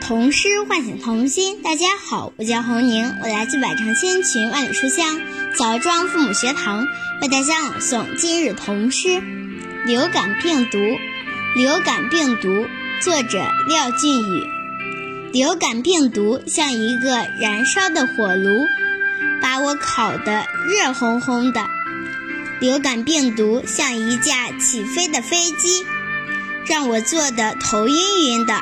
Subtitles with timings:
[0.00, 1.62] 童诗唤醒童心。
[1.62, 5.20] 大家好，我叫侯宁，我来自百城千群万里书香
[5.56, 6.86] 枣庄父母学堂，
[7.20, 9.08] 为大家朗诵今日童诗
[9.84, 10.78] 《流感病毒》。
[11.56, 12.66] 流感病毒，
[13.00, 14.46] 作者廖俊宇。
[15.32, 18.66] 流感病毒像一个燃烧的火炉，
[19.40, 21.62] 把我烤得热烘烘的。
[22.60, 25.84] 流感病毒像一架起飞的飞机，
[26.66, 27.94] 让我坐得头晕
[28.28, 28.54] 晕的。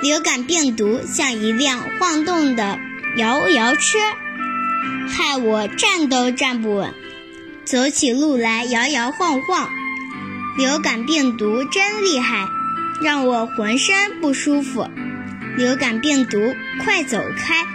[0.00, 2.78] 流感病毒像一辆晃动的
[3.16, 3.98] 摇摇车，
[5.08, 6.94] 害我站都站不稳，
[7.64, 9.68] 走起路来摇摇晃晃。
[10.56, 12.46] 流感病毒真厉害，
[13.02, 14.88] 让我浑身不舒服。
[15.56, 17.66] 流感病毒，快走开！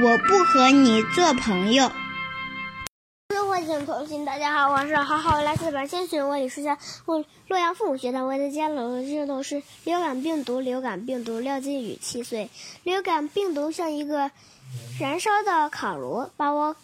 [0.00, 1.90] 我不和你做朋友。
[3.34, 10.58] 生活请同行，大家好，我是好好来自百千群万里书香我洛阳父母学堂为大家朗诵的童诗《流感病毒》。
[10.60, 12.48] 流感病毒，廖金宇，七岁。
[12.84, 14.30] 流感病毒像一个
[15.00, 16.76] 燃烧的烤炉，把我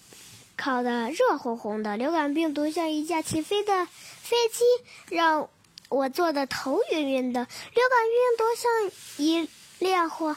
[0.56, 1.96] 烤得热烘烘的。
[1.96, 5.48] 流感病毒像一架起飞的飞机，让
[5.88, 7.46] 我坐得头晕晕的。
[7.74, 9.48] 流感病毒像一
[9.78, 10.34] 烈火。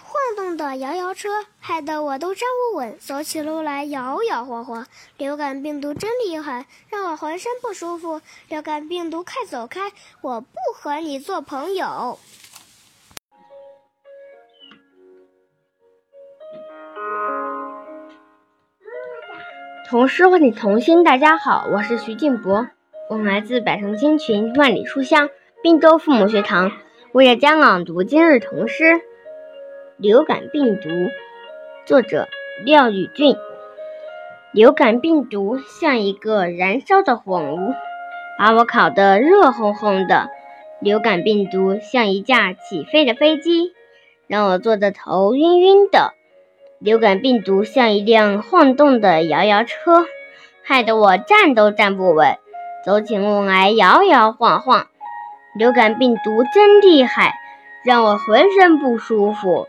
[0.00, 1.28] 晃动的摇摇车，
[1.60, 4.86] 害得我都站不稳，走起路来摇摇晃晃。
[5.16, 8.20] 流感病毒真厉害，让我浑身不舒服。
[8.48, 9.92] 流感病毒，快走开！
[10.20, 12.18] 我不和你做朋友。
[19.88, 22.66] 童诗唤醒童心，大家好，我是徐静博，
[23.10, 25.30] 我们来自百城千群万里书香
[25.62, 26.72] 滨州父母学堂，
[27.12, 29.02] 为大家朗读今日童诗。
[29.96, 30.88] 流感病毒，
[31.86, 32.26] 作者
[32.64, 33.36] 廖宇俊。
[34.50, 37.72] 流感病毒像一个燃烧的火炉，
[38.36, 40.30] 把我烤得热烘烘的。
[40.80, 43.72] 流感病毒像一架起飞的飞机，
[44.26, 46.12] 让我坐得头晕晕的。
[46.80, 50.06] 流感病毒像一辆晃动的摇摇车，
[50.64, 52.36] 害得我站都站不稳，
[52.84, 54.88] 走起路来摇摇晃晃。
[55.56, 57.34] 流感病毒真厉害，
[57.84, 59.68] 让我浑身不舒服。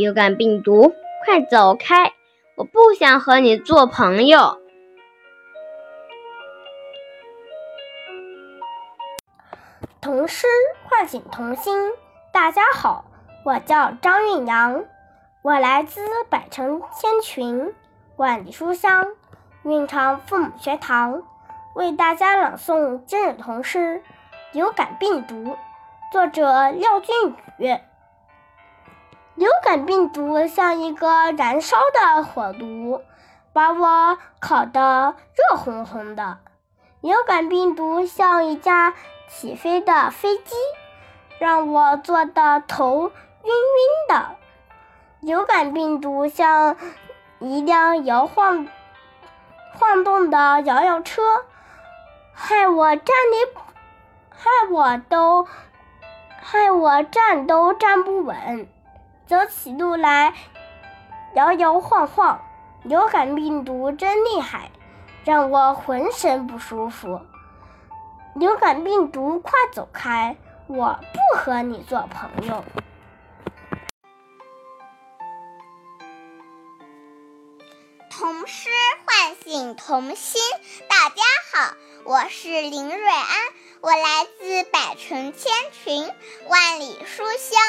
[0.00, 0.94] 流感病毒，
[1.26, 2.14] 快走开！
[2.56, 4.58] 我不想和你做朋友。
[10.00, 10.46] 童诗
[10.88, 11.92] 唤醒童心，
[12.32, 13.04] 大家好，
[13.44, 14.86] 我叫张韵阳，
[15.42, 16.00] 我来自
[16.30, 17.74] 百城千群
[18.16, 19.06] 万里书香
[19.64, 21.22] 蕴长父母学堂，
[21.74, 23.78] 为大家朗诵今日童诗
[24.52, 25.34] 《流感病毒》，
[26.10, 27.76] 作者廖俊宇。
[29.40, 33.02] 流感病毒像一个燃烧的火炉，
[33.54, 36.36] 把我烤得热烘烘的。
[37.00, 38.92] 流感病毒像一架
[39.30, 40.54] 起飞的飞机，
[41.38, 43.04] 让我坐得头
[43.44, 44.26] 晕晕的。
[45.20, 46.76] 流感病毒像
[47.38, 48.68] 一辆摇晃
[49.72, 51.22] 晃动的摇摇车，
[52.34, 53.58] 害我站立，
[54.28, 55.46] 害我都，
[56.42, 58.68] 害我站都站不稳。
[59.30, 60.34] 走起路来
[61.36, 62.44] 摇摇晃晃，
[62.82, 64.72] 流感病毒真厉害，
[65.24, 67.20] 让我浑身不舒服。
[68.34, 70.36] 流感病毒，快走开！
[70.66, 72.64] 我不和你做朋友。
[78.10, 78.68] 童诗
[79.06, 80.42] 唤醒童心，
[80.88, 83.28] 大家好，我是林瑞安，
[83.80, 86.12] 我来自百城千群，
[86.48, 87.60] 万里书香。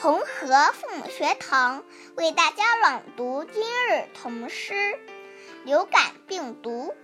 [0.00, 1.82] 红河父母学堂
[2.14, 4.72] 为大家朗读今日童诗
[5.64, 6.94] 《流感病毒》，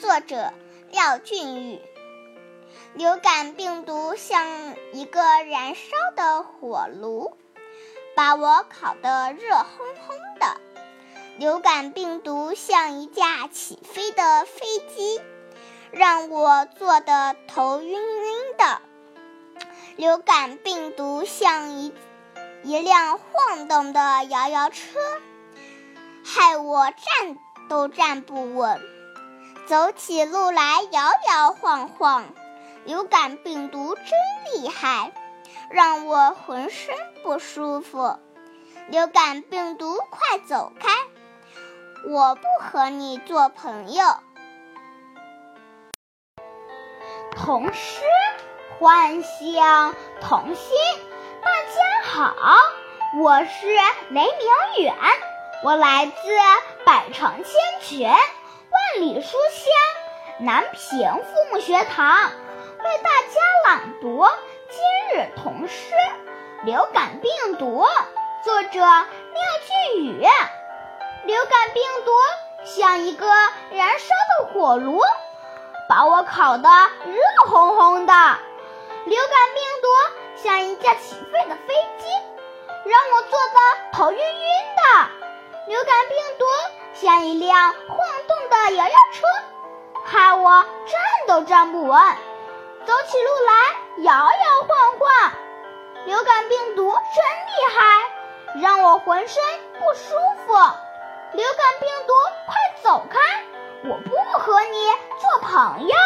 [0.00, 0.52] 作者
[0.92, 1.80] 廖俊宇。
[2.94, 7.36] 流感病毒像一个燃烧的火炉，
[8.14, 9.64] 把我烤得热烘
[10.06, 10.60] 烘的。
[11.38, 15.20] 流感病毒像一架起飞的飞机，
[15.90, 18.80] 让我坐得头晕晕的。
[19.96, 21.92] 流感病毒像一
[22.66, 24.98] 一辆晃动的摇摇车，
[26.24, 28.80] 害我站都站不稳，
[29.68, 32.24] 走起路来摇摇晃晃。
[32.84, 34.04] 流感病毒真
[34.52, 35.12] 厉害，
[35.70, 36.92] 让我浑身
[37.22, 38.18] 不舒服。
[38.88, 40.88] 流感病毒，快走开！
[42.08, 44.04] 我不和你做朋友。
[47.30, 48.02] 童诗
[48.80, 50.76] 幻想童心。
[51.46, 52.34] 大家好，
[53.22, 53.68] 我是
[54.10, 54.96] 雷明远，
[55.62, 56.12] 我来自
[56.84, 58.18] 百城千群万
[58.96, 62.32] 里书香南平父母学堂，
[62.80, 64.26] 为大家朗读
[64.70, 65.94] 今日童诗
[66.64, 67.86] 《流感病毒，
[68.42, 69.06] 作者廖
[69.92, 70.26] 俊宇。
[71.26, 72.10] 流感病毒
[72.64, 73.24] 像一个
[73.70, 74.06] 燃烧
[74.40, 75.00] 的火炉，
[75.88, 76.68] 把我烤得
[77.04, 78.38] 热烘烘的。
[79.04, 79.88] 流感病毒
[80.36, 82.06] 像一架起飞的飞机，
[82.84, 83.58] 让我坐得
[83.92, 85.08] 头晕晕的。
[85.66, 86.44] 流感病毒
[86.94, 87.98] 像一辆晃
[88.28, 89.26] 动的摇摇车，
[90.04, 92.00] 害我站都站不稳，
[92.84, 95.32] 走起路来摇摇晃晃。
[96.04, 99.42] 流感病毒真厉害，让我浑身
[99.78, 100.14] 不舒
[100.46, 100.54] 服。
[101.32, 102.12] 流感病毒，
[102.46, 103.18] 快走开！
[103.84, 104.86] 我不和你
[105.18, 105.96] 做朋友。